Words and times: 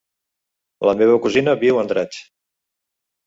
La 0.89 0.95
meva 1.01 1.17
cosina 1.27 1.55
viu 1.65 1.77
a 1.79 1.83
Andratx. 1.83 2.21